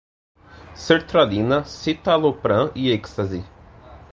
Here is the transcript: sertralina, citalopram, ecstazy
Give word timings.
sertralina, 0.83 1.59
citalopram, 1.73 2.71
ecstazy 2.87 3.43